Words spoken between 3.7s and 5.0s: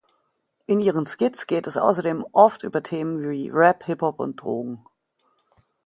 Hip-Hop und Drogen.